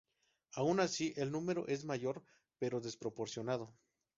[0.55, 2.23] Aun así, el número es mayor,
[2.57, 3.71] pero desproporcionado.